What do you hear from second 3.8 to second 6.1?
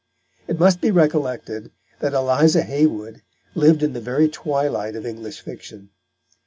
in the very twilight of English fiction.